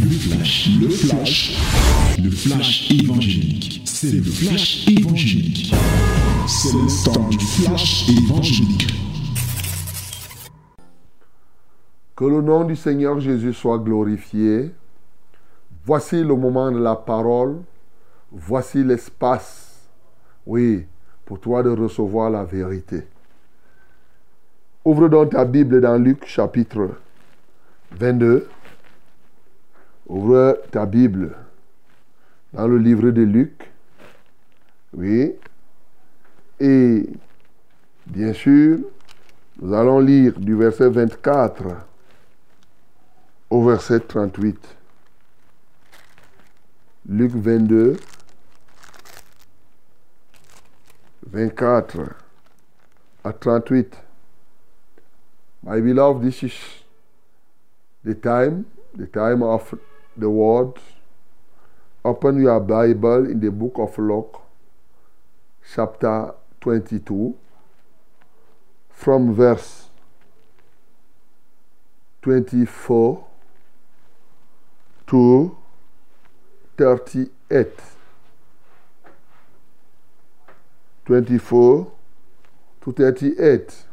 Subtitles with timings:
[0.00, 1.58] Le flash, le flash,
[2.22, 3.82] le flash évangélique.
[3.84, 5.74] C'est le flash évangélique.
[6.46, 8.86] C'est le temps du flash évangélique.
[12.14, 14.70] Que le nom du Seigneur Jésus soit glorifié.
[15.84, 17.56] Voici le moment de la parole.
[18.32, 19.88] Voici l'espace.
[20.46, 20.84] Oui,
[21.24, 23.06] pour toi de recevoir la vérité.
[24.84, 26.90] Ouvre donc ta Bible dans Luc chapitre
[27.92, 28.48] 22.
[30.08, 31.34] Ouvre ta Bible
[32.52, 33.70] dans le livre de Luc.
[34.92, 35.34] Oui.
[36.60, 37.06] Et
[38.06, 38.78] bien sûr,
[39.60, 41.64] nous allons lire du verset 24
[43.50, 44.58] au verset 38.
[47.08, 47.96] Luc 22,
[51.30, 51.98] 24
[53.24, 53.96] à 38.
[55.62, 56.54] My beloved, this is
[58.04, 58.64] the time,
[58.96, 59.74] the time of
[60.16, 60.72] the word.
[62.04, 64.40] Open your Bible in the book of Luke,
[65.74, 67.34] chapter 22,
[68.90, 69.88] from verse
[72.22, 73.24] 24
[75.08, 75.56] to
[76.76, 77.68] 38.
[81.06, 81.92] 24
[82.82, 83.84] to 38.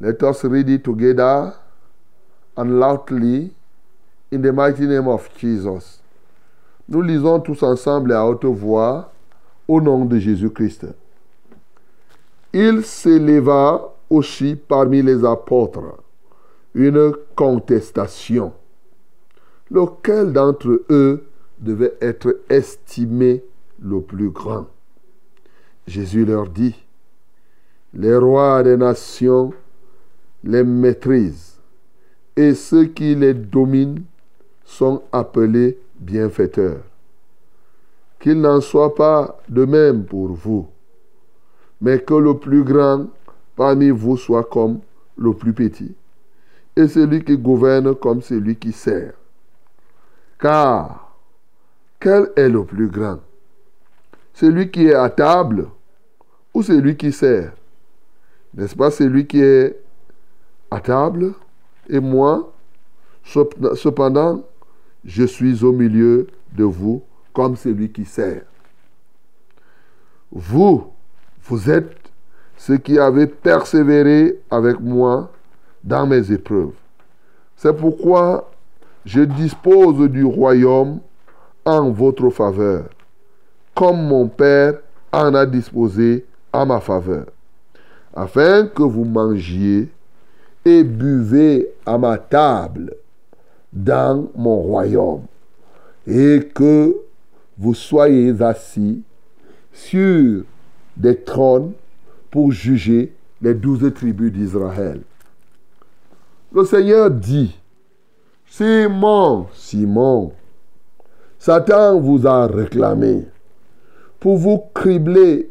[0.00, 1.54] Let us read it together
[2.56, 3.52] and loudly
[4.32, 6.00] in the mighty name of Jesus.
[6.88, 9.12] Nous lisons tous ensemble à haute voix
[9.68, 10.86] au nom de Jésus-Christ.
[12.52, 16.02] Il s'éleva aussi parmi les apôtres
[16.74, 18.52] une contestation.
[19.70, 21.26] Lequel d'entre eux
[21.58, 23.44] devait être estimé
[23.80, 24.66] le plus grand?
[25.86, 26.74] Jésus leur dit,
[27.94, 29.52] les rois des nations
[30.44, 31.58] les maîtrisent
[32.36, 34.02] et ceux qui les dominent
[34.64, 36.82] sont appelés bienfaiteurs.
[38.18, 40.68] Qu'il n'en soit pas de même pour vous,
[41.80, 43.06] mais que le plus grand
[43.56, 44.80] parmi vous soit comme
[45.16, 45.94] le plus petit,
[46.76, 49.12] et celui qui gouverne comme celui qui sert.
[50.38, 51.14] Car,
[51.98, 53.20] quel est le plus grand?
[54.32, 55.68] Celui qui est à table
[56.54, 57.52] ou celui qui sert?
[58.54, 59.78] N'est-ce pas celui qui est
[60.70, 61.34] à table
[61.88, 62.52] et moi,
[63.74, 64.42] cependant,
[65.04, 67.02] je suis au milieu de vous
[67.32, 68.42] comme celui qui sert.
[70.32, 70.86] Vous,
[71.44, 71.96] vous êtes
[72.56, 75.30] ceux qui avez persévéré avec moi
[75.82, 76.74] dans mes épreuves.
[77.56, 78.50] C'est pourquoi
[79.04, 81.00] je dispose du royaume
[81.64, 82.84] en votre faveur,
[83.74, 84.74] comme mon Père
[85.12, 87.26] en a disposé à ma faveur,
[88.14, 89.88] afin que vous mangiez
[90.64, 92.94] et buvez à ma table
[93.72, 95.22] dans mon royaume,
[96.06, 96.96] et que
[97.58, 99.02] vous soyez assis
[99.72, 100.44] sur
[100.96, 101.72] des trônes
[102.30, 105.00] pour juger les douze tribus d'Israël.
[106.52, 107.56] Le Seigneur dit,
[108.46, 110.32] Simon, Simon,
[111.38, 113.24] Satan vous a réclamé
[114.18, 115.48] pour vous cribler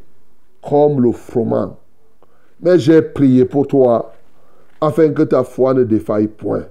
[0.61, 1.77] comme le froment.
[2.61, 4.13] Mais j'ai prié pour toi
[4.81, 6.65] afin que ta foi ne défaille point.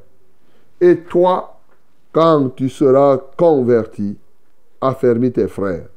[0.80, 1.60] Et toi,
[2.12, 4.16] quand tu seras converti,
[4.80, 5.88] affermis tes frères.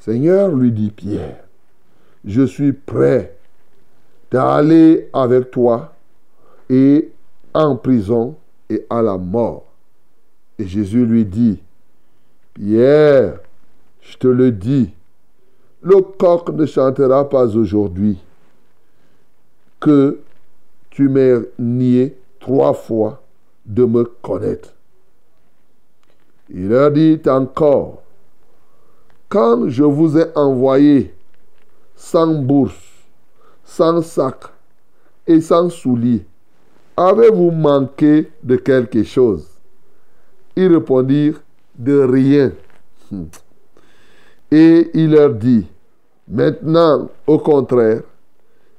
[0.00, 1.44] Seigneur, lui dit Pierre,
[2.24, 3.36] je suis prêt
[4.30, 5.94] d'aller avec toi
[6.68, 7.10] et
[7.54, 8.36] en prison
[8.68, 9.64] et à la mort.
[10.58, 11.60] Et Jésus lui dit,
[12.52, 13.38] Pierre,
[14.00, 14.92] je te le dis,
[15.82, 18.18] le coq ne chantera pas aujourd'hui
[19.80, 20.20] que
[20.90, 23.23] tu m'aies nié trois fois
[23.64, 24.74] de me connaître.
[26.50, 28.02] Il a dit encore,
[29.28, 31.14] quand je vous ai envoyé
[31.96, 32.74] sans bourse,
[33.64, 34.44] sans sac
[35.26, 36.26] et sans souliers,
[36.96, 39.48] avez-vous manqué de quelque chose?
[40.56, 41.40] Ils répondirent,
[41.76, 42.52] de rien.
[44.50, 45.66] Et il leur dit,
[46.28, 48.02] maintenant, au contraire,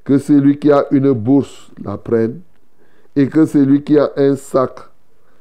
[0.06, 2.40] que celui qui a une bourse la prenne
[3.16, 4.80] et que celui qui a un sac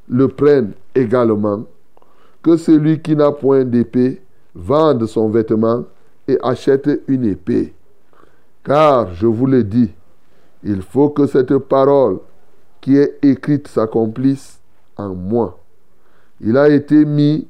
[0.09, 1.65] le prenne également,
[2.43, 4.23] que celui qui n'a point d'épée
[4.55, 5.85] vende son vêtement
[6.29, 7.75] et achète une épée.
[8.62, 9.91] Car, je vous le dis,
[10.62, 12.19] il faut que cette parole
[12.81, 14.59] qui est écrite s'accomplisse
[14.97, 15.59] en moi.
[16.41, 17.47] Il a été mis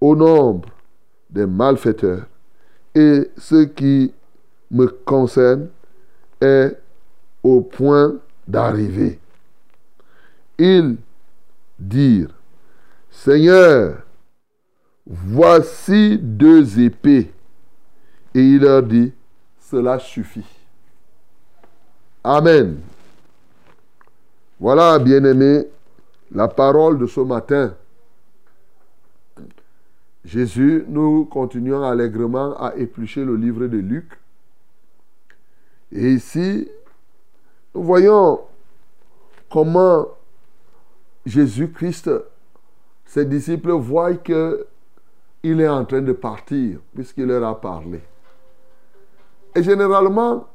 [0.00, 0.68] au nombre
[1.30, 2.26] des malfaiteurs
[2.94, 4.12] et ce qui
[4.70, 5.68] me concerne
[6.40, 6.76] est
[7.42, 8.14] au point
[8.46, 9.18] d'arriver.
[10.58, 10.96] Il
[11.78, 12.28] dire,
[13.10, 14.02] Seigneur,
[15.06, 17.32] voici deux épées.
[18.34, 19.12] Et il leur dit,
[19.60, 20.46] cela suffit.
[22.24, 22.80] Amen.
[24.58, 25.66] Voilà, bien-aimés,
[26.32, 27.74] la parole de ce matin.
[30.24, 34.18] Jésus, nous continuons allègrement à éplucher le livre de Luc.
[35.92, 36.68] Et ici,
[37.74, 38.40] nous voyons
[39.50, 40.15] comment
[41.26, 42.10] Jésus-Christ,
[43.04, 44.66] ses disciples voient que
[45.42, 48.00] il est en train de partir puisqu'il leur a parlé.
[49.54, 50.46] Et généralement,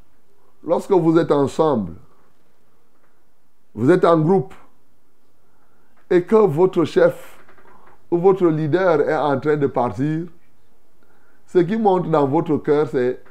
[0.63, 1.93] lorsque vous êtes ensemble,
[3.73, 4.53] vous êtes en groupe,
[6.09, 7.39] et que votre chef
[8.09, 10.27] ou votre leader est en train de partir,
[11.47, 13.21] ce qui monte dans votre cœur, c'est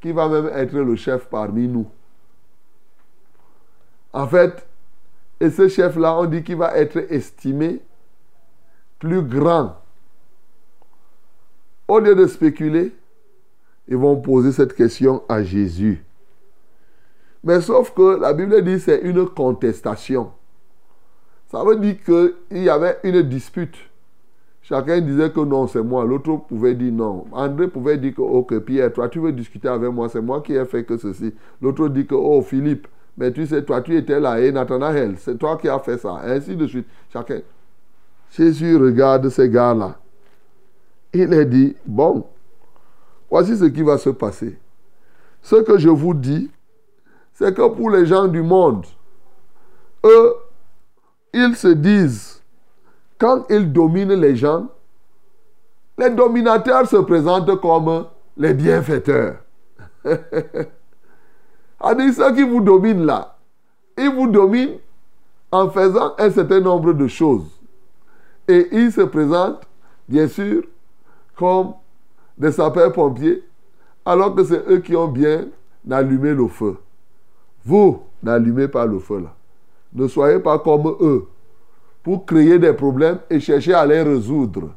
[0.00, 1.86] qu'il va même être le chef parmi nous.
[4.12, 4.66] En fait,
[5.44, 7.82] et ce chef-là, on dit qu'il va être estimé
[8.98, 9.76] plus grand.
[11.86, 12.94] Au lieu de spéculer,
[13.86, 16.02] ils vont poser cette question à Jésus.
[17.42, 20.32] Mais sauf que la Bible dit que c'est une contestation.
[21.48, 23.76] Ça veut dire qu'il y avait une dispute.
[24.62, 26.06] Chacun disait que non, c'est moi.
[26.06, 27.26] L'autre pouvait dire non.
[27.32, 30.54] André pouvait dire que, ok, Pierre, toi, tu veux discuter avec moi, c'est moi qui
[30.54, 31.34] ai fait que ceci.
[31.60, 35.38] L'autre dit que, oh, Philippe, mais tu sais, toi, tu étais là, et Nathanaël, c'est
[35.38, 36.20] toi qui as fait ça.
[36.24, 36.86] Ainsi de suite.
[37.12, 37.40] Chacun.
[38.30, 39.96] Jésus regarde ces gars-là.
[41.12, 42.26] Il a dit, bon,
[43.30, 44.58] voici ce qui va se passer.
[45.42, 46.50] Ce que je vous dis,
[47.34, 48.84] c'est que pour les gens du monde,
[50.04, 50.34] eux,
[51.32, 52.42] ils se disent,
[53.18, 54.66] quand ils dominent les gens,
[55.98, 58.06] les dominateurs se présentent comme
[58.36, 59.36] les bienfaiteurs.
[62.12, 63.36] ceux qui vous dominent là,
[63.98, 64.78] ils vous dominent
[65.52, 67.46] en faisant un certain nombre de choses.
[68.48, 69.66] Et ils se présentent,
[70.08, 70.62] bien sûr,
[71.36, 71.74] comme
[72.36, 73.42] des sapeurs-pompiers,
[74.04, 75.46] alors que c'est eux qui ont bien
[75.90, 76.76] allumé le feu.
[77.64, 79.34] Vous n'allumez pas le feu là.
[79.92, 81.26] Ne soyez pas comme eux
[82.02, 84.70] pour créer des problèmes et chercher à les résoudre.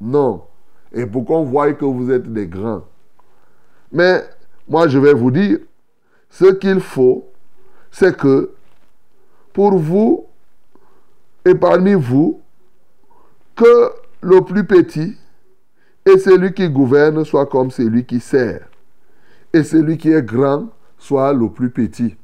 [0.00, 0.42] Non.
[0.92, 2.82] Et pour qu'on voie que vous êtes des grands.
[3.92, 4.24] Mais
[4.68, 5.58] moi, je vais vous dire,
[6.32, 7.28] ce qu'il faut,
[7.90, 8.52] c'est que
[9.52, 10.26] pour vous
[11.44, 12.40] et parmi vous,
[13.54, 13.92] que
[14.22, 15.14] le plus petit
[16.06, 18.66] et celui qui gouverne soit comme celui qui sert.
[19.52, 20.68] Et celui qui est grand
[20.98, 22.16] soit le plus petit.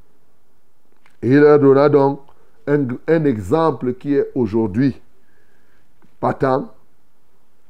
[1.21, 2.21] Et il leur donna donc
[2.67, 4.99] un, exemple qui est aujourd'hui
[6.19, 6.75] patent.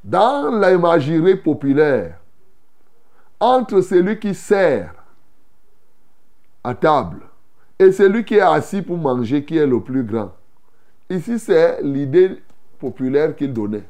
[0.04, 2.20] Dans l'imagerie populaire,
[3.40, 4.94] entre celui qui sert
[6.68, 7.20] à table
[7.78, 10.32] et celui qui est assis pour manger qui est le plus grand.
[11.08, 12.42] Ici, c'est l'idée
[12.78, 13.84] populaire qu'il donnait.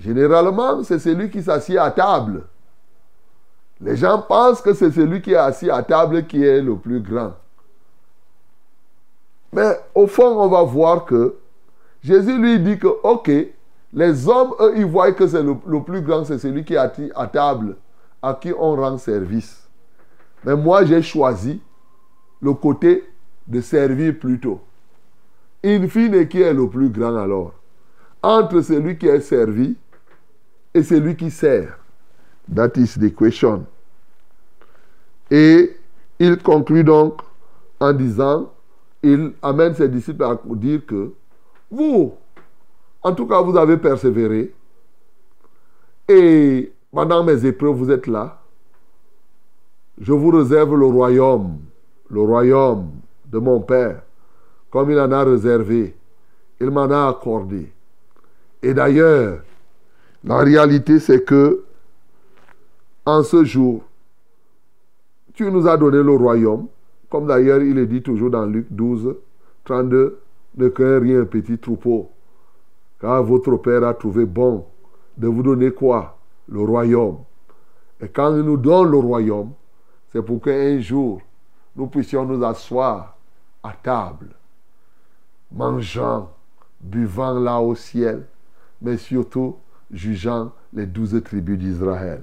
[0.00, 2.42] Généralement, c'est celui qui s'assied à table.
[3.80, 7.00] Les gens pensent que c'est celui qui est assis à table qui est le plus
[7.00, 7.34] grand.
[9.52, 11.36] Mais au fond, on va voir que
[12.02, 13.30] Jésus lui dit que, ok,
[13.92, 17.26] les hommes, eux, ils voient que c'est le, plus grand, c'est celui qui est à
[17.26, 17.76] table,
[18.22, 19.61] à qui on rend service.
[20.44, 21.60] Mais moi, j'ai choisi
[22.40, 23.04] le côté
[23.46, 24.60] de servir plutôt.
[25.64, 27.54] In fine, qui est le plus grand alors
[28.22, 29.76] Entre celui qui est servi
[30.74, 31.78] et celui qui sert.
[32.52, 33.66] That is the question.
[35.30, 35.76] Et
[36.18, 37.20] il conclut donc
[37.78, 38.52] en disant,
[39.02, 41.12] il amène ses disciples à dire que
[41.70, 42.14] vous,
[43.02, 44.54] en tout cas, vous avez persévéré.
[46.08, 48.41] Et pendant mes épreuves, vous êtes là.
[50.02, 51.58] Je vous réserve le royaume,
[52.10, 52.90] le royaume
[53.26, 54.02] de mon Père,
[54.68, 55.94] comme il en a réservé.
[56.60, 57.72] Il m'en a accordé.
[58.64, 59.38] Et d'ailleurs,
[60.24, 61.62] la réalité, c'est que
[63.06, 63.82] en ce jour,
[65.34, 66.66] tu nous as donné le royaume,
[67.08, 69.14] comme d'ailleurs il est dit toujours dans Luc 12,
[69.64, 70.18] 32,
[70.56, 72.10] ne craignez rien, petit troupeau,
[73.00, 74.64] car votre Père a trouvé bon
[75.16, 76.18] de vous donner quoi?
[76.48, 77.18] Le royaume.
[78.00, 79.52] Et quand il nous donne le royaume,
[80.12, 81.22] c'est pour qu'un jour,
[81.74, 83.16] nous puissions nous asseoir
[83.62, 84.28] à table,
[85.50, 86.30] mangeant,
[86.80, 88.26] buvant là au ciel,
[88.80, 89.56] mais surtout
[89.90, 92.22] jugeant les douze tribus d'Israël.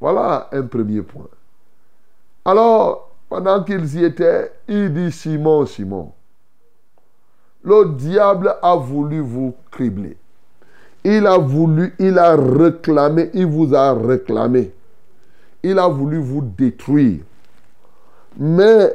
[0.00, 1.28] Voilà un premier point.
[2.44, 6.12] Alors, pendant qu'ils y étaient, il dit Simon, Simon,
[7.62, 10.16] le diable a voulu vous cribler.
[11.04, 14.72] Il a voulu, il a réclamé, il vous a réclamé.
[15.66, 17.22] Il a voulu vous détruire.
[18.36, 18.92] Mais,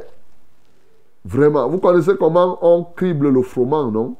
[1.25, 4.15] vraiment, vous connaissez comment on crible le froment, non?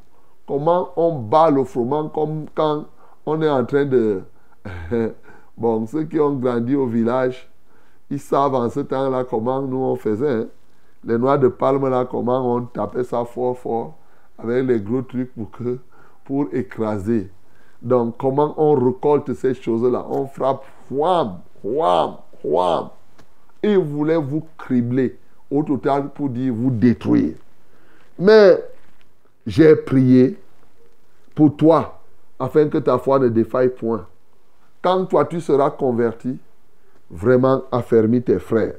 [0.48, 2.86] Comment on bat le froment comme quand
[3.28, 4.24] on est en train de...
[5.58, 7.48] bon, ceux qui ont grandi au village,
[8.10, 10.28] ils savent en ce temps-là comment nous on faisait.
[10.28, 10.48] Hein.
[11.04, 13.94] Les noix de palme là, comment on tapait ça fort fort
[14.40, 15.32] avec les gros trucs
[16.26, 17.32] pour, écraser.
[17.80, 20.04] Donc, comment on récolte ces choses-là?
[20.10, 25.18] On frappe, wham, wham, il voulait vous cribler
[25.50, 27.36] au total pour dire vous détruire.
[28.18, 28.58] Mais
[29.46, 30.38] j'ai prié
[31.36, 32.02] pour toi
[32.40, 34.06] afin que ta foi ne défaille point.
[34.82, 36.38] Quand toi tu seras converti,
[37.10, 38.76] vraiment affermis tes frères.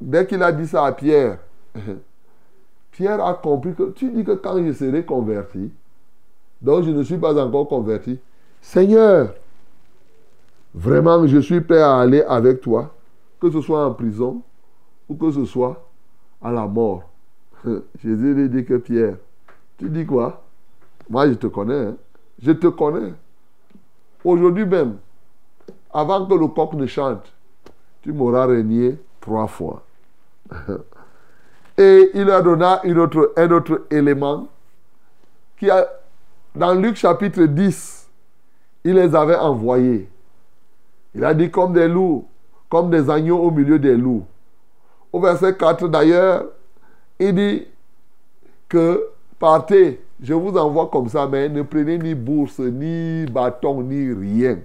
[0.00, 1.38] Dès qu'il a dit ça à Pierre,
[2.92, 5.72] Pierre a compris que tu dis que quand je serai converti,
[6.60, 8.18] donc je ne suis pas encore converti,
[8.60, 9.34] Seigneur,
[10.74, 12.92] vraiment je suis prêt à aller avec toi,
[13.40, 14.42] que ce soit en prison
[15.08, 15.88] ou que ce soit
[16.42, 17.04] à la mort.
[18.02, 19.16] Jésus lui dit que Pierre,
[19.78, 20.42] tu dis quoi?
[21.08, 21.96] Moi je te connais, hein.
[22.42, 23.12] je te connais.
[24.24, 24.96] Aujourd'hui même,
[25.92, 27.32] avant que le coq ne chante,
[28.02, 29.82] tu m'auras régné trois fois.
[31.76, 34.46] Et il a donné une autre, un autre élément
[35.58, 35.88] qui a,
[36.54, 38.08] dans Luc chapitre 10,
[38.84, 40.08] il les avait envoyés.
[41.14, 42.26] Il a dit comme des loups,
[42.68, 44.24] comme des agneaux au milieu des loups.
[45.12, 46.46] Au verset 4 d'ailleurs,
[47.20, 47.66] il dit
[48.68, 49.06] que
[49.38, 54.58] partez, je vous envoie comme ça, mais ne prenez ni bourse, ni bâton, ni rien.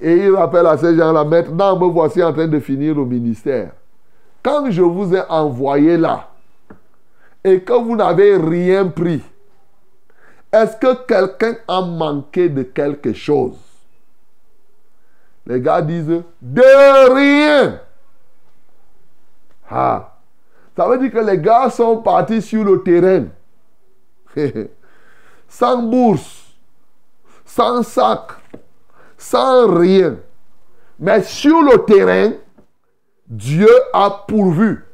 [0.00, 3.72] Et il rappelle à ces gens-là, maintenant me voici en train de finir le ministère.
[4.42, 6.28] Quand je vous ai envoyé là,
[7.44, 9.22] et que vous n'avez rien pris,
[10.52, 13.71] est-ce que quelqu'un a manqué de quelque chose?
[15.46, 17.80] Les gars disent de rien.
[19.70, 20.12] Ah.
[20.76, 23.26] Ça veut dire que les gars sont partis sur le terrain.
[25.48, 26.54] sans bourse,
[27.44, 28.32] sans sac,
[29.18, 30.16] sans rien.
[30.98, 32.32] Mais sur le terrain,
[33.26, 34.84] Dieu a pourvu.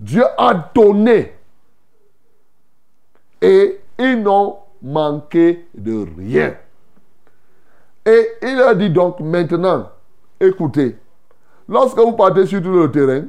[0.00, 1.34] Dieu a donné.
[3.40, 6.54] Et ils n'ont manqué de rien.
[8.04, 9.90] Et il a dit donc maintenant,
[10.40, 10.96] écoutez,
[11.68, 13.24] lorsque vous partez sur le terrain,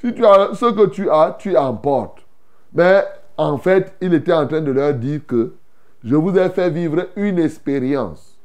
[0.00, 2.24] si tu as ce que tu as, tu emportes.
[2.72, 3.04] Mais
[3.36, 5.54] en fait, il était en train de leur dire que
[6.02, 8.38] je vous ai fait vivre une expérience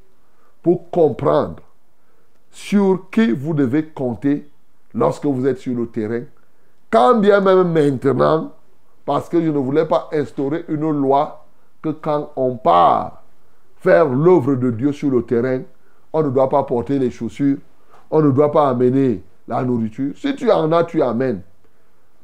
[0.61, 1.63] pour comprendre
[2.49, 4.51] sur qui vous devez compter
[4.93, 6.23] lorsque vous êtes sur le terrain.
[6.89, 8.51] Quand bien même maintenant,
[9.05, 11.45] parce que je ne voulais pas instaurer une loi
[11.81, 13.20] que quand on part
[13.81, 15.61] faire l'œuvre de Dieu sur le terrain,
[16.13, 17.57] on ne doit pas porter les chaussures,
[18.11, 20.13] on ne doit pas amener la nourriture.
[20.15, 21.41] Si tu en as, tu amènes.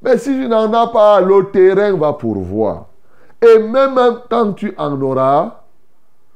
[0.01, 2.85] Mais si tu n'en as pas, le terrain va pourvoir.
[3.41, 3.99] Et même
[4.29, 5.63] quand tu en auras,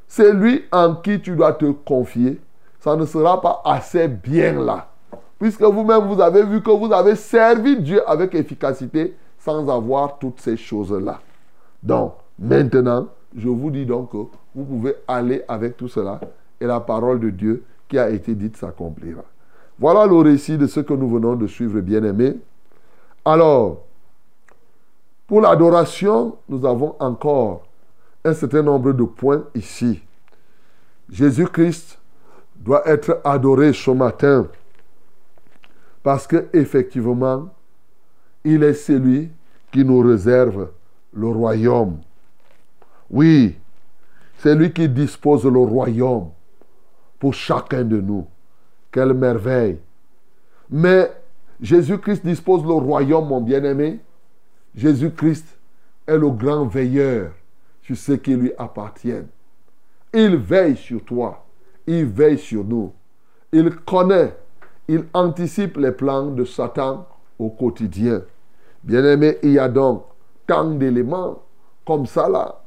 [0.07, 2.41] c'est lui en qui tu dois te confier.
[2.79, 4.87] Ça ne sera pas assez bien là.
[5.39, 10.39] Puisque vous-même, vous avez vu que vous avez servi Dieu avec efficacité sans avoir toutes
[10.39, 11.19] ces choses-là.
[11.81, 14.17] Donc, maintenant, je vous dis donc que
[14.55, 16.19] vous pouvez aller avec tout cela
[16.59, 19.23] et la parole de Dieu qui a été dite s'accomplira.
[19.79, 22.37] Voilà le récit de ce que nous venons de suivre, bien-aimés.
[23.25, 23.83] Alors,
[25.27, 27.63] pour l'adoration, nous avons encore
[28.23, 30.01] un certain nombre de points ici.
[31.09, 31.99] Jésus-Christ
[32.57, 34.47] doit être adoré ce matin
[36.03, 37.49] parce que effectivement,
[38.43, 39.29] il est celui
[39.71, 40.69] qui nous réserve
[41.13, 41.97] le royaume.
[43.11, 43.57] Oui,
[44.37, 46.29] c'est lui qui dispose le royaume
[47.19, 48.25] pour chacun de nous.
[48.91, 49.79] Quelle merveille.
[50.69, 51.11] Mais
[51.61, 53.99] Jésus-Christ dispose le royaume, mon bien-aimé.
[54.73, 55.45] Jésus-Christ
[56.07, 57.31] est le grand veilleur
[57.83, 59.23] sur ce qui lui appartient.
[60.13, 61.45] Il veille sur toi.
[61.85, 62.93] Il veille sur nous.
[63.51, 64.33] Il connaît
[64.91, 67.07] il anticipe les plans de Satan
[67.39, 68.23] au quotidien.
[68.83, 70.03] Bien-aimé, il y a donc
[70.45, 71.41] tant d'éléments
[71.85, 72.60] comme ça là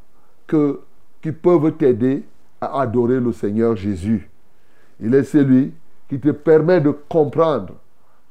[0.47, 0.81] que,
[1.23, 2.25] qui peuvent t'aider
[2.61, 4.31] à adorer le Seigneur Jésus.
[5.01, 5.73] Il est celui
[6.09, 7.75] qui te permet de comprendre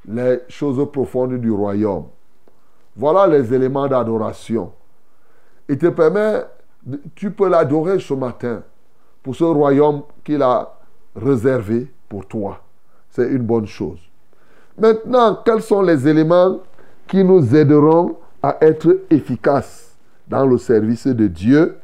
[0.08, 2.05] les choses profondes du royaume.
[2.96, 4.72] Voilà les éléments d'adoration.
[5.67, 6.43] Il te permet,
[7.15, 8.63] tu peux l'adorer ce matin
[9.22, 10.74] pour ce royaume qu'il a
[11.15, 12.63] réservé pour toi
[13.13, 14.00] c'est une bonne chose.
[14.77, 16.60] Maintenant, quels sont les éléments
[17.08, 19.96] qui nous aideront à être efficaces
[20.27, 21.77] dans le service de Dieu?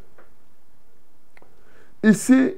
[2.04, 2.56] Ici,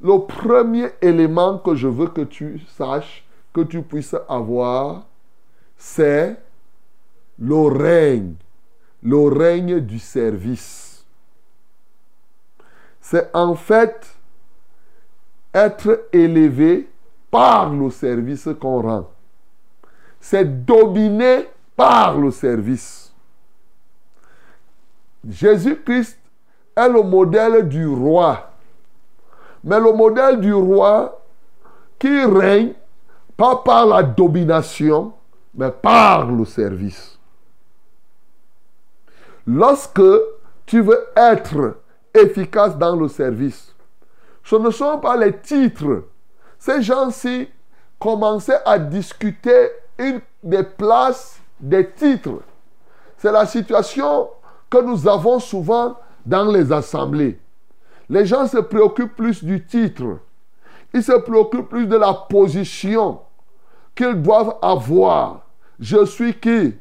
[0.00, 5.06] le premier élément que je veux que tu saches, que tu puisses avoir,
[5.76, 6.36] c'est
[7.38, 8.34] le règne
[9.02, 11.04] le règne du service.
[13.00, 14.06] C'est en fait
[15.54, 16.88] être élevé
[17.30, 19.10] par le service qu'on rend.
[20.20, 23.12] C'est dominer par le service.
[25.28, 26.18] Jésus-Christ
[26.76, 28.49] est le modèle du roi.
[29.64, 31.20] Mais le modèle du roi
[31.98, 32.72] qui règne
[33.36, 35.12] pas par la domination,
[35.54, 37.18] mais par le service.
[39.46, 40.02] Lorsque
[40.66, 41.78] tu veux être
[42.14, 43.74] efficace dans le service,
[44.44, 46.04] ce ne sont pas les titres.
[46.58, 47.48] Ces gens-ci
[47.98, 49.70] commençaient à discuter
[50.42, 52.40] des places des titres.
[53.18, 54.30] C'est la situation
[54.68, 57.38] que nous avons souvent dans les assemblées.
[58.10, 60.18] Les gens se préoccupent plus du titre.
[60.92, 63.20] Ils se préoccupent plus de la position
[63.94, 65.46] qu'ils doivent avoir.
[65.78, 66.74] Je suis qui?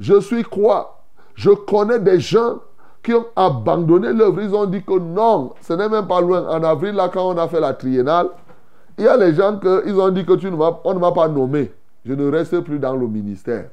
[0.00, 1.04] Je suis quoi?
[1.36, 2.58] Je connais des gens
[3.00, 4.42] qui ont abandonné l'œuvre.
[4.42, 6.48] Ils ont dit que non, ce n'est même pas loin.
[6.48, 8.30] En avril, là, quand on a fait la triennale,
[8.98, 11.28] il y a les gens qui ont dit que tu ne on ne m'a pas
[11.28, 11.72] nommé.
[12.04, 13.70] Je ne reste plus dans le ministère.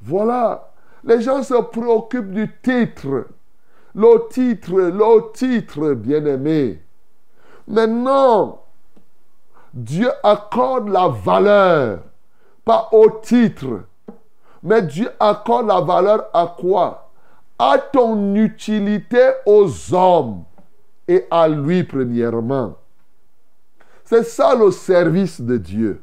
[0.00, 0.70] Voilà.
[1.02, 3.26] Les gens se préoccupent du titre.
[3.94, 6.82] Le titre, le titre, bien-aimé.
[7.66, 8.58] Mais non,
[9.72, 12.00] Dieu accorde la valeur,
[12.64, 13.82] pas au titre,
[14.62, 17.10] mais Dieu accorde la valeur à quoi?
[17.58, 20.44] À ton utilité aux hommes
[21.06, 22.76] et à lui premièrement.
[24.04, 26.02] C'est ça le service de Dieu.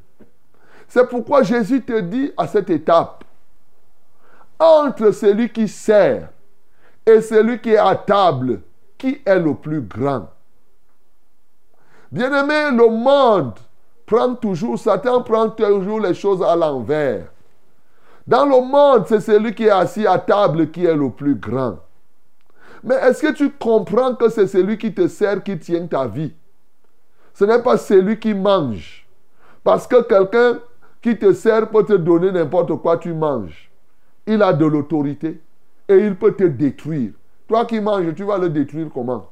[0.88, 3.24] C'est pourquoi Jésus te dit à cette étape,
[4.60, 6.30] entre celui qui sert
[7.08, 8.60] et celui qui est à table,
[8.98, 10.30] qui est le plus grand?
[12.12, 13.54] Bien-aimé, le monde
[14.06, 17.28] prend toujours, Satan prend toujours les choses à l'envers.
[18.28, 21.80] Dans le monde, c'est celui qui est assis à table qui est le plus grand.
[22.84, 26.34] Mais est-ce que tu comprends que c'est celui qui te sert qui tient ta vie?
[27.34, 29.08] Ce n'est pas celui qui mange.
[29.64, 30.60] Parce que quelqu'un
[31.02, 33.72] qui te sert peut te donner n'importe quoi tu manges.
[34.26, 35.42] Il a de l'autorité
[35.88, 37.12] et il peut te détruire.
[37.48, 39.30] Toi qui manges, tu vas le détruire comment?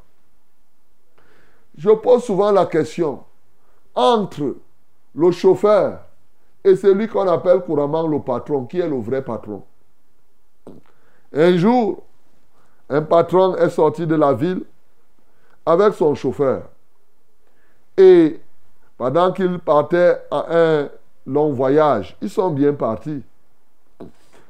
[1.77, 3.23] Je pose souvent la question
[3.93, 4.55] entre
[5.13, 5.99] le chauffeur
[6.63, 9.63] et celui qu'on appelle couramment le patron, qui est le vrai patron?
[11.33, 12.03] Un jour,
[12.89, 14.63] un patron est sorti de la ville
[15.65, 16.69] avec son chauffeur.
[17.97, 18.39] Et
[18.97, 20.89] pendant qu'il partait à un
[21.25, 23.23] long voyage, ils sont bien partis.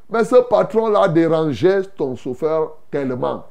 [0.09, 3.45] Mais ce patron-là dérangeait ton chauffeur tellement.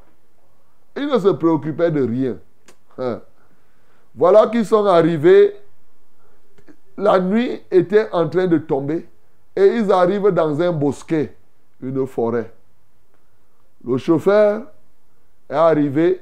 [0.95, 2.37] Il ne se préoccupait de rien.
[2.97, 3.21] Hein.
[4.15, 5.53] Voilà qu'ils sont arrivés.
[6.97, 9.07] La nuit était en train de tomber.
[9.55, 11.35] Et ils arrivent dans un bosquet,
[11.81, 12.51] une forêt.
[13.83, 14.63] Le chauffeur
[15.49, 16.21] est arrivé.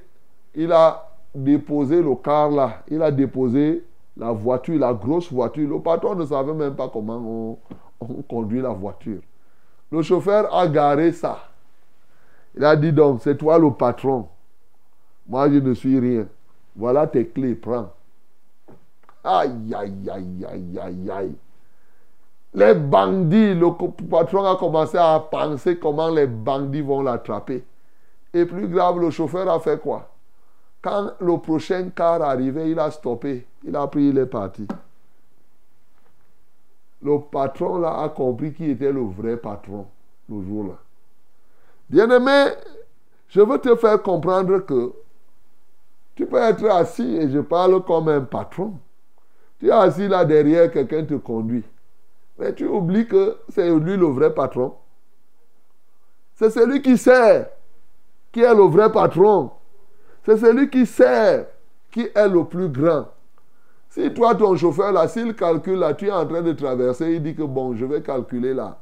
[0.56, 2.84] Il a déposé le car là.
[2.88, 3.84] Il a déposé
[4.18, 5.70] la voiture, la grosse voiture.
[5.70, 7.60] Le patron ne savait même pas comment
[8.00, 9.22] on conduit la voiture.
[9.94, 11.38] Le chauffeur a garé ça.
[12.58, 14.28] Il a dit donc, c'est toi le patron.
[15.28, 16.26] Moi, je ne suis rien.
[16.76, 17.92] Voilà tes clés, prends.
[19.24, 21.36] Aïe, aïe, aïe, aïe, aïe, aïe.
[22.56, 23.68] Les bandits, le
[24.10, 27.64] patron a commencé à penser comment les bandits vont l'attraper.
[28.34, 30.10] Et plus grave, le chauffeur a fait quoi?
[30.82, 33.46] Quand le prochain car arrivait, il a stoppé.
[33.64, 34.68] Il a pris, il est parti
[37.04, 39.86] le patron là a compris qui était le vrai patron
[40.30, 40.78] le jour-là.
[41.90, 42.54] Bien-aimé,
[43.28, 44.94] je veux te faire comprendre que
[46.16, 48.76] tu peux être assis et je parle comme un patron.
[49.60, 51.64] Tu es assis là derrière, quelqu'un te conduit.
[52.38, 54.76] Mais tu oublies que c'est lui le vrai patron.
[56.36, 57.50] C'est celui qui sert
[58.32, 59.52] qui est le vrai patron.
[60.26, 61.48] C'est celui qui sert
[61.92, 63.08] qui est le plus grand.
[63.94, 67.22] Si toi, ton chauffeur, là, s'il calcule, là, tu es en train de traverser, il
[67.22, 68.80] dit que bon, je vais calculer là.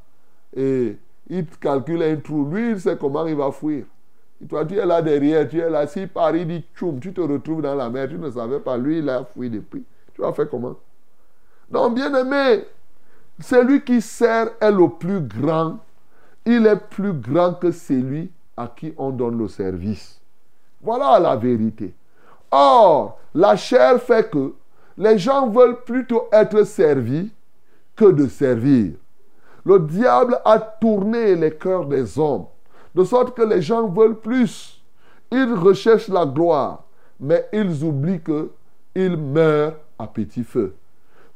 [0.55, 0.97] Et
[1.27, 2.45] il calcule un trou.
[2.49, 3.83] Lui, il sait comment il va fuir.
[4.41, 5.85] Et toi, tu es là derrière, tu es là.
[5.85, 8.77] Si Paris dit tchoum, tu te retrouves dans la mer, tu ne savais pas.
[8.77, 9.83] Lui, il a fui depuis.
[10.13, 10.77] Tu vas faire comment?
[11.69, 12.63] Donc, bien aimé,
[13.37, 15.79] celui qui sert est le plus grand.
[16.45, 20.21] Il est plus grand que celui à qui on donne le service.
[20.81, 21.93] Voilà la vérité.
[22.49, 24.53] Or, la chair fait que
[24.97, 27.31] les gens veulent plutôt être servis
[27.95, 28.93] que de servir.
[29.65, 32.45] Le diable a tourné les cœurs des hommes,
[32.95, 34.81] de sorte que les gens veulent plus.
[35.31, 36.83] Ils recherchent la gloire,
[37.19, 40.75] mais ils oublient qu'ils meurent à petit feu.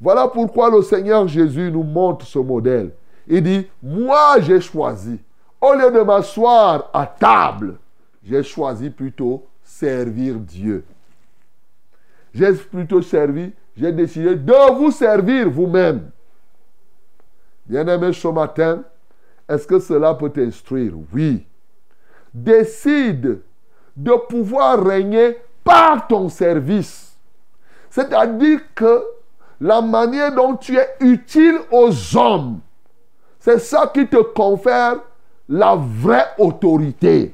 [0.01, 2.91] Voilà pourquoi le Seigneur Jésus nous montre ce modèle.
[3.27, 5.19] Il dit, moi j'ai choisi.
[5.61, 7.77] Au lieu de m'asseoir à table,
[8.23, 10.83] j'ai choisi plutôt servir Dieu.
[12.35, 16.11] J'ai plutôt servi, j'ai décidé de vous servir vous-même.
[17.65, 18.83] Bien-aimé ce matin,
[19.47, 20.91] est-ce que cela peut t'instruire?
[21.13, 21.47] Oui.
[22.33, 23.39] Décide
[23.95, 27.15] de pouvoir régner par ton service.
[27.89, 29.01] C'est-à-dire que
[29.61, 32.59] la manière dont tu es utile aux hommes,
[33.39, 34.97] c'est ça qui te confère
[35.47, 37.33] la vraie autorité.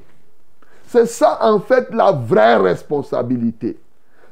[0.86, 3.80] C'est ça en fait la vraie responsabilité.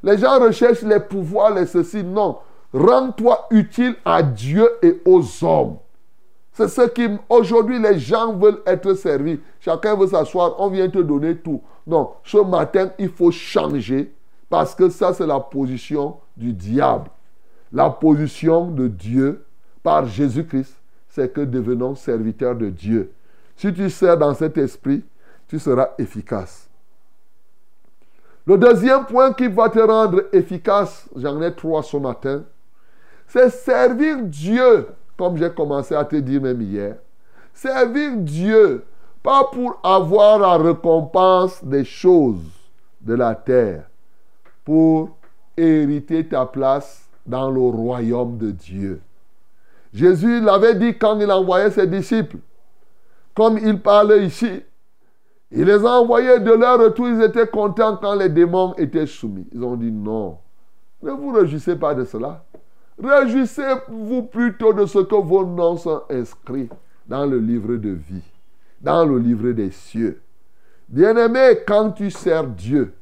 [0.03, 2.03] Les gens recherchent les pouvoirs, les ceci.
[2.03, 2.37] Non.
[2.73, 5.77] Rends-toi utile à Dieu et aux hommes.
[6.53, 9.39] C'est ce qui, aujourd'hui, les gens veulent être servis.
[9.59, 11.61] Chacun veut s'asseoir, on vient te donner tout.
[11.87, 14.13] Non, ce matin, il faut changer
[14.49, 17.09] parce que ça, c'est la position du diable.
[17.71, 19.45] La position de Dieu
[19.83, 20.75] par Jésus-Christ,
[21.09, 23.11] c'est que devenons serviteurs de Dieu.
[23.55, 25.03] Si tu sers dans cet esprit,
[25.47, 26.68] tu seras efficace.
[28.49, 32.41] Le deuxième point qui va te rendre efficace, j'en ai trois ce matin,
[33.27, 36.95] c'est servir Dieu comme j'ai commencé à te dire même hier,
[37.53, 38.85] servir Dieu,
[39.21, 42.41] pas pour avoir la récompense des choses
[43.01, 43.83] de la terre,
[44.65, 45.11] pour
[45.55, 48.99] hériter ta place dans le royaume de Dieu.
[49.93, 52.37] Jésus l'avait dit quand il envoyait ses disciples.
[53.35, 54.63] Comme il parle ici,
[55.51, 59.47] il les a envoyés de leur retour, ils étaient contents quand les démons étaient soumis.
[59.51, 60.37] Ils ont dit non.
[61.01, 62.43] Ne vous réjouissez pas de cela.
[63.01, 66.69] Réjouissez-vous plutôt de ce que vos noms sont inscrits
[67.07, 68.23] dans le livre de vie,
[68.81, 70.21] dans le livre des cieux.
[70.87, 72.93] Bien-aimé, quand tu sers Dieu,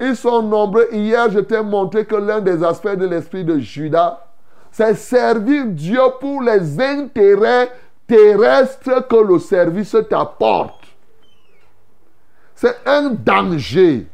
[0.00, 0.88] ils sont nombreux.
[0.92, 4.26] Hier, je t'ai montré que l'un des aspects de l'esprit de Judas,
[4.70, 7.70] c'est servir Dieu pour les intérêts
[8.06, 10.75] terrestres que le service t'apporte.
[12.56, 14.06] C'est un danger.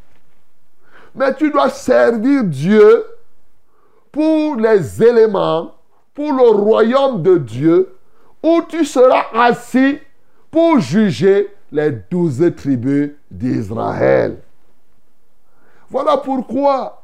[1.14, 3.04] Mais tu dois servir Dieu
[4.10, 5.74] pour les éléments,
[6.12, 7.94] pour le royaume de Dieu,
[8.42, 9.98] où tu seras assis
[10.50, 14.38] pour juger les douze tribus d'Israël.
[15.88, 17.02] Voilà pourquoi,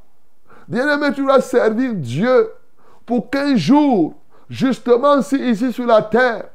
[0.66, 2.50] bien-aimé, tu dois servir Dieu
[3.06, 4.14] pour qu'un jour,
[4.50, 6.48] justement, si ici sur la terre,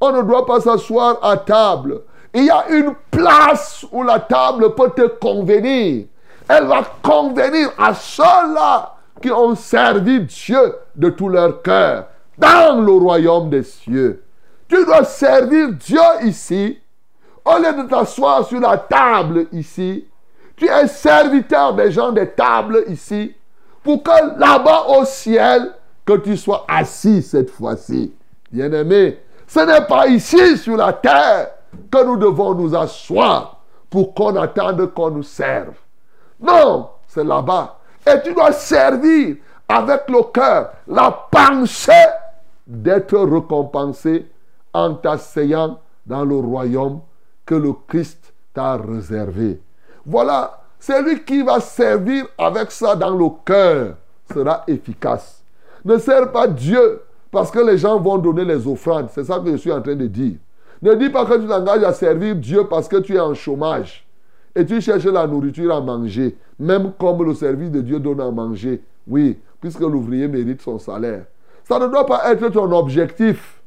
[0.00, 2.02] on ne doit pas s'asseoir à table.
[2.34, 6.06] Il y a une place où la table peut te convenir.
[6.48, 12.92] Elle va convenir à ceux-là qui ont servi Dieu de tout leur cœur dans le
[12.92, 14.22] royaume des cieux.
[14.68, 16.78] Tu dois servir Dieu ici.
[17.44, 20.06] Au lieu de t'asseoir sur la table ici,
[20.56, 23.34] tu es serviteur des gens des tables ici.
[23.82, 25.72] Pour que là-bas au ciel,
[26.04, 28.12] que tu sois assis cette fois-ci.
[28.50, 31.50] Bien-aimé, ce n'est pas ici sur la terre
[31.90, 33.60] que nous devons nous asseoir
[33.90, 35.74] pour qu'on attende qu'on nous serve.
[36.40, 39.36] Non, c'est là-bas et tu dois servir
[39.68, 41.92] avec le cœur, la pensée
[42.66, 44.26] d'être récompensé
[44.72, 47.00] en t'asseyant dans le royaume
[47.44, 49.60] que le Christ t'a réservé.
[50.06, 53.96] Voilà, celui qui va servir avec ça dans le cœur
[54.32, 55.42] sera efficace.
[55.84, 59.08] Ne sers pas Dieu parce que les gens vont donner les offrandes.
[59.12, 60.36] C'est ça que je suis en train de dire.
[60.82, 64.06] Ne dis pas que tu t'engages à servir Dieu parce que tu es en chômage
[64.54, 68.30] et tu cherches la nourriture à manger, même comme le service de Dieu donne à
[68.30, 68.82] manger.
[69.06, 71.24] Oui, puisque l'ouvrier mérite son salaire.
[71.64, 73.60] Ça ne doit pas être ton objectif.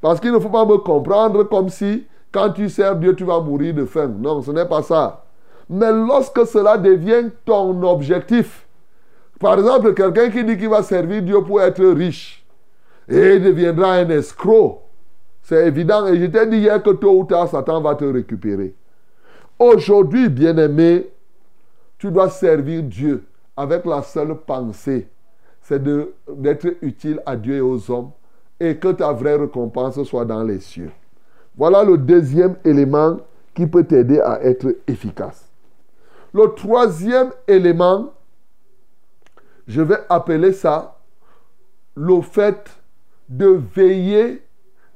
[0.00, 3.40] Parce qu'il ne faut pas me comprendre comme si quand tu sers Dieu, tu vas
[3.40, 4.10] mourir de faim.
[4.18, 5.24] Non, ce n'est pas ça.
[5.68, 8.66] Mais lorsque cela devient ton objectif,
[9.38, 12.44] par exemple, quelqu'un qui dit qu'il va servir Dieu pour être riche,
[13.08, 14.82] et il deviendra un escroc,
[15.42, 16.06] c'est évident.
[16.06, 18.74] Et je t'ai dit hier que tôt ou tard, Satan va te récupérer.
[19.58, 21.10] Aujourd'hui, bien-aimé,
[21.98, 23.24] tu dois servir Dieu
[23.56, 25.08] avec la seule pensée,
[25.60, 28.10] c'est d'être utile à Dieu et aux hommes
[28.58, 30.90] et que ta vraie récompense soit dans les cieux.
[31.56, 33.18] Voilà le deuxième élément
[33.54, 35.48] qui peut t'aider à être efficace.
[36.32, 38.12] Le troisième élément,
[39.66, 40.98] je vais appeler ça
[41.94, 42.70] le fait
[43.28, 44.42] de veiller,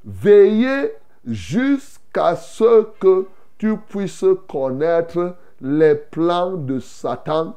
[0.07, 0.93] veiller
[1.25, 3.27] jusqu'à ce que
[3.59, 7.57] tu puisses connaître les plans de Satan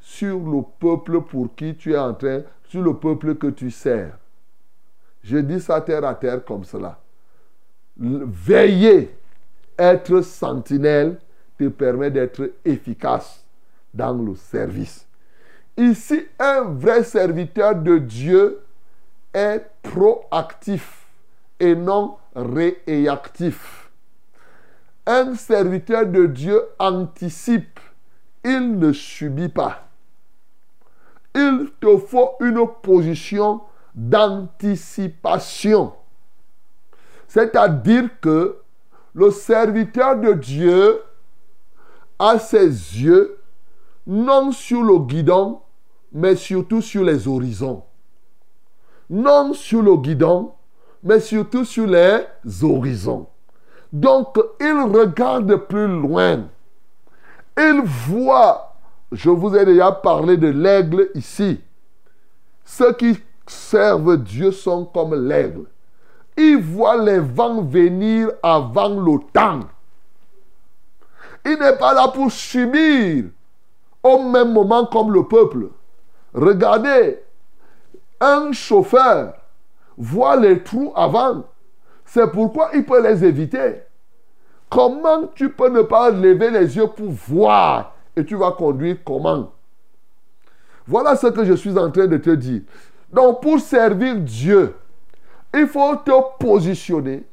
[0.00, 4.18] sur le peuple pour qui tu es en train, sur le peuple que tu sers.
[5.22, 7.00] Je dis ça terre à terre comme cela.
[7.96, 9.16] Veiller,
[9.78, 11.18] être sentinelle,
[11.56, 13.44] te permet d'être efficace
[13.92, 15.06] dans le service.
[15.76, 18.60] Ici, un vrai serviteur de Dieu
[19.32, 21.03] est proactif
[21.60, 23.90] et non réactif.
[25.06, 27.78] un serviteur de Dieu anticipe,
[28.42, 29.88] il ne subit pas.
[31.34, 33.60] Il te faut une position
[33.94, 35.92] d'anticipation.
[37.28, 38.58] C'est-à-dire que
[39.14, 41.02] le serviteur de Dieu
[42.18, 43.38] a ses yeux
[44.06, 45.60] non sur le guidon,
[46.12, 47.82] mais surtout sur les horizons.
[49.10, 50.52] Non sur le guidon,
[51.04, 52.24] mais surtout sur les
[52.62, 53.26] horizons.
[53.92, 56.48] Donc, il regarde plus loin.
[57.56, 58.74] Il voit,
[59.12, 61.60] je vous ai déjà parlé de l'aigle ici.
[62.64, 65.66] Ceux qui servent Dieu sont comme l'aigle.
[66.36, 69.60] Ils voient les vents venir avant le temps.
[71.44, 73.26] Il n'est pas là pour subir
[74.02, 75.68] au même moment comme le peuple.
[76.32, 77.20] Regardez,
[78.20, 79.34] un chauffeur
[79.96, 81.44] voit les trous avant.
[82.04, 83.82] C'est pourquoi il peut les éviter.
[84.68, 89.52] Comment tu peux ne pas lever les yeux pour voir et tu vas conduire comment?
[90.86, 92.62] Voilà ce que je suis en train de te dire.
[93.12, 94.74] Donc pour servir Dieu,
[95.54, 97.24] il faut te positionner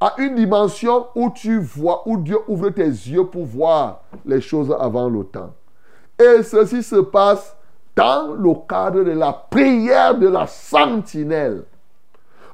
[0.00, 4.74] à une dimension où tu vois, où Dieu ouvre tes yeux pour voir les choses
[4.78, 5.52] avant le temps.
[6.18, 7.56] Et ceci se passe
[7.94, 11.64] dans le cadre de la prière de la sentinelle.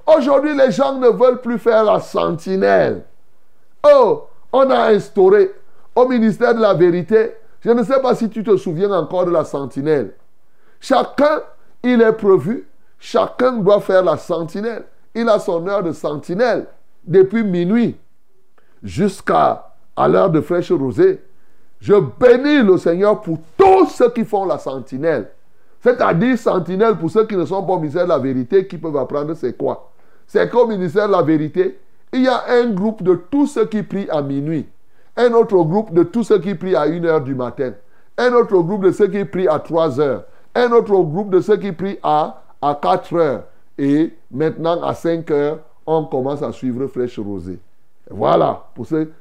[0.06, 3.04] Aujourd'hui, les gens ne veulent plus faire la sentinelle.
[3.84, 5.52] Oh, on a instauré
[5.94, 9.30] au ministère de la vérité, je ne sais pas si tu te souviens encore de
[9.32, 10.12] la sentinelle.
[10.78, 11.40] Chacun,
[11.82, 14.84] il est prévu, chacun doit faire la sentinelle.
[15.14, 16.66] Il a son heure de sentinelle
[17.04, 17.96] depuis minuit
[18.82, 21.22] jusqu'à l'heure de fraîche rosée.
[21.80, 25.30] Je bénis le Seigneur pour tous ceux qui font la sentinelle.
[25.80, 28.96] C'est-à-dire sentinelle pour ceux qui ne sont pas au ministère de la vérité, qui peuvent
[28.96, 29.90] apprendre c'est quoi.
[30.26, 31.78] C'est qu'au ministère de la vérité,
[32.12, 34.66] il y a un groupe de tous ceux qui prient à minuit.
[35.16, 37.72] Un autre groupe de tous ceux qui prient à 1 heure du matin.
[38.18, 40.24] Un autre groupe de ceux qui prient à 3 heures.
[40.54, 43.44] Un autre groupe de ceux qui prient à, à 4 heures.
[43.78, 47.58] Et maintenant, à 5 heures, on commence à suivre Flèche Rosée.
[48.10, 48.68] Voilà,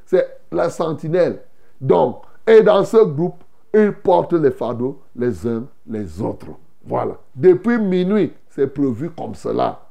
[0.05, 1.41] c'est la sentinelle.
[1.81, 6.47] Donc, et dans ce groupe, ils portent les fardeaux les uns les autres.
[6.85, 7.17] Voilà.
[7.35, 9.84] Depuis minuit, c'est prévu comme cela.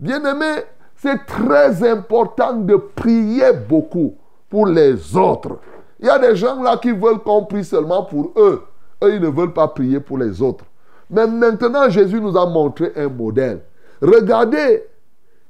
[0.00, 0.62] Bien aimé,
[0.96, 4.14] c'est très important de prier beaucoup
[4.48, 5.58] pour les autres.
[6.00, 8.62] Il y a des gens là qui veulent qu'on prie seulement pour eux.
[9.04, 10.64] Eux, ils ne veulent pas prier pour les autres.
[11.10, 13.60] Mais maintenant, Jésus nous a montré un modèle.
[14.00, 14.84] Regardez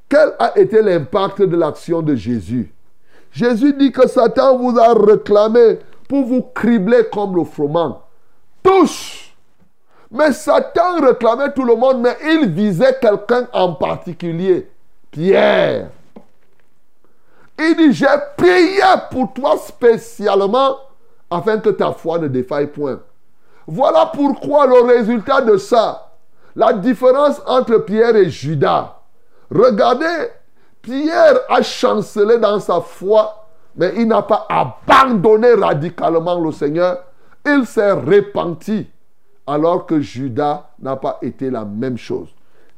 [0.09, 2.75] quel a été l'impact de l'action de Jésus.
[3.31, 8.03] Jésus dit que Satan vous a réclamé pour vous cribler comme le froment.
[8.65, 9.30] Tous.
[10.11, 14.69] Mais Satan réclamait tout le monde, mais il visait quelqu'un en particulier.
[15.11, 15.89] Pierre.
[17.59, 20.77] Il dit, j'ai prié pour toi spécialement
[21.31, 23.01] afin que ta foi ne défaille point.
[23.67, 26.11] Voilà pourquoi le résultat de ça,
[26.57, 28.97] la différence entre Pierre et Judas.
[29.51, 30.31] Regardez,
[30.83, 33.47] Pierre a chancelé dans sa foi,
[33.77, 37.05] mais il n'a pas abandonné radicalement le Seigneur.
[37.47, 38.89] Il s'est repenti,
[39.51, 42.29] alors que Judas n'a pas été la même chose.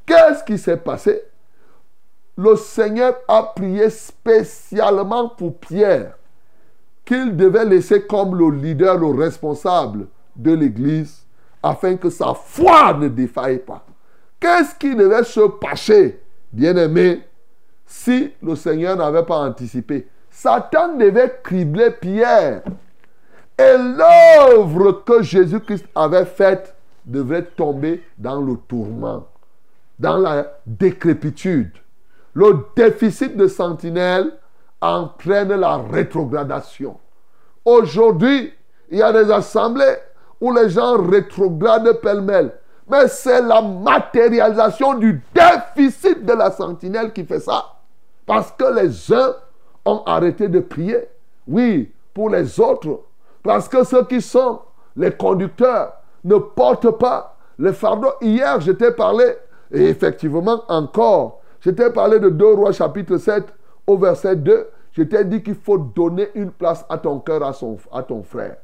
[0.07, 1.23] Qu'est-ce qui s'est passé?
[2.37, 6.17] Le Seigneur a prié spécialement pour Pierre,
[7.05, 11.27] qu'il devait laisser comme le leader, le responsable de l'Église,
[11.63, 13.85] afin que sa foi ne défaille pas.
[14.41, 17.23] Qu'est-ce qui devait se passer, bien-aimé,
[17.85, 20.09] si le Seigneur n'avait pas anticipé?
[20.31, 22.63] Satan devait cribler Pierre.
[23.59, 29.27] Et l'œuvre que Jésus-Christ avait faite devrait tomber dans le tourment,
[29.99, 31.73] dans la décrépitude.
[32.35, 34.33] Le déficit de sentinelle
[34.81, 36.99] entraîne la rétrogradation.
[37.65, 38.53] Aujourd'hui,
[38.91, 39.97] il y a des assemblées
[40.41, 42.53] où les gens rétrogradent pêle-mêle.
[42.91, 47.77] Mais c'est la matérialisation du déficit de la sentinelle qui fait ça.
[48.27, 49.35] Parce que les uns
[49.85, 51.09] ont arrêté de prier.
[51.47, 53.03] Oui, pour les autres.
[53.43, 54.61] Parce que ceux qui sont
[54.97, 58.11] les conducteurs ne portent pas le fardeau.
[58.21, 59.25] Hier, je t'ai parlé,
[59.71, 63.45] et effectivement encore, je t'ai parlé de 2 Rois chapitre 7
[63.87, 64.69] au verset 2.
[64.93, 68.23] Je t'ai dit qu'il faut donner une place à ton cœur, à, son, à ton
[68.23, 68.57] frère.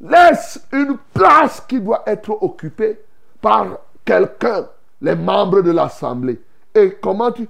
[0.00, 3.00] Laisse une place qui doit être occupée
[3.40, 4.68] par quelqu'un,
[5.00, 6.40] les membres de l'assemblée.
[6.74, 7.48] Et comment tu,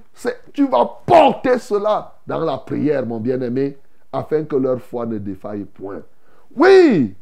[0.53, 3.79] tu vas porter cela dans la prière, mon bien-aimé,
[4.13, 6.03] afin que leur foi ne défaille point.
[6.57, 7.15] Oui,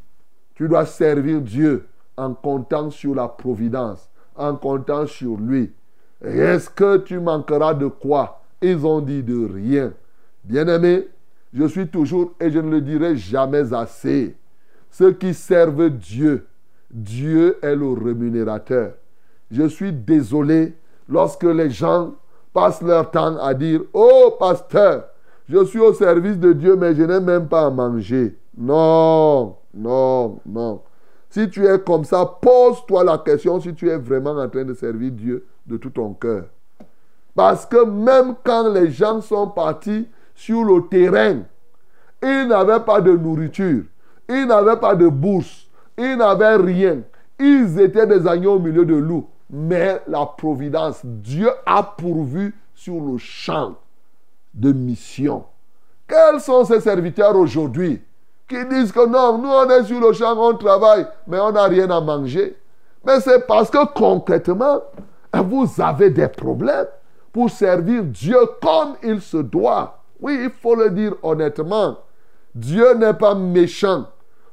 [0.54, 5.72] tu dois servir Dieu en comptant sur la providence, en comptant sur lui.
[6.22, 8.42] Est-ce que tu manqueras de quoi?
[8.60, 9.92] Ils ont dit de rien.
[10.44, 11.08] Bien-aimé,
[11.52, 14.36] je suis toujours, et je ne le dirai jamais assez,
[14.90, 16.46] ceux qui servent Dieu,
[16.90, 18.92] Dieu est le rémunérateur.
[19.50, 20.74] Je suis désolé
[21.08, 22.14] lorsque les gens
[22.52, 25.04] passent leur temps à dire, oh pasteur,
[25.48, 28.36] je suis au service de Dieu, mais je n'ai même pas à manger.
[28.56, 30.82] Non, non, non.
[31.30, 34.74] Si tu es comme ça, pose-toi la question si tu es vraiment en train de
[34.74, 36.44] servir Dieu de tout ton cœur.
[37.34, 41.40] Parce que même quand les gens sont partis sur le terrain,
[42.22, 43.84] ils n'avaient pas de nourriture,
[44.28, 47.00] ils n'avaient pas de bourse, ils n'avaient rien.
[47.40, 49.28] Ils étaient des agneaux au milieu de loups.
[49.50, 53.74] Mais la providence, Dieu a pourvu sur le champ
[54.54, 55.44] de mission.
[56.06, 58.02] Quels sont ces serviteurs aujourd'hui?
[58.52, 61.64] Qui disent que non, nous on est sur le champ, on travaille, mais on n'a
[61.64, 62.56] rien à manger
[63.04, 64.82] Mais c'est parce que concrètement,
[65.32, 66.86] vous avez des problèmes
[67.32, 69.98] pour servir Dieu comme il se doit.
[70.20, 71.96] Oui, il faut le dire honnêtement.
[72.54, 74.04] Dieu n'est pas méchant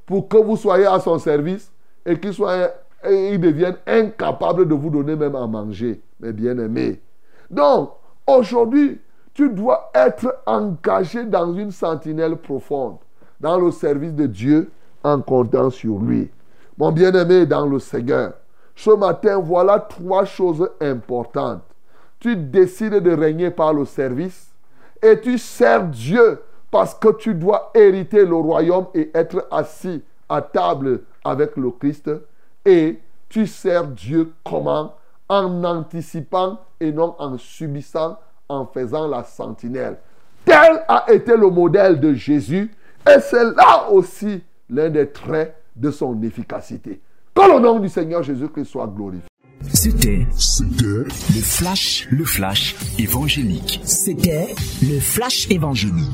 [0.05, 1.71] pour que vous soyez à son service
[2.05, 2.71] et qu'il soit
[3.03, 7.01] et il devienne incapable de vous donner même à manger, mes bien-aimés.
[7.49, 7.91] Donc,
[8.27, 8.99] aujourd'hui,
[9.33, 12.97] tu dois être engagé dans une sentinelle profonde,
[13.39, 14.71] dans le service de Dieu,
[15.03, 16.29] en comptant sur lui.
[16.77, 18.33] Mon bien-aimé dans le Seigneur,
[18.75, 21.63] ce matin, voilà trois choses importantes.
[22.19, 24.49] Tu décides de régner par le service
[25.01, 30.41] et tu sers Dieu parce que tu dois hériter le royaume et être assis à
[30.41, 32.09] table avec le Christ.
[32.65, 34.95] Et tu sers Dieu comment?
[35.27, 39.97] En anticipant et non en subissant, en faisant la sentinelle.
[40.45, 42.71] Tel a été le modèle de Jésus
[43.07, 47.01] et c'est là aussi l'un des traits de son efficacité.
[47.33, 49.27] Que le nom du Seigneur Jésus-Christ soit glorifié.
[49.73, 53.81] C'était C'était le flash, le flash évangélique.
[53.83, 56.07] C'était le flash évangélique.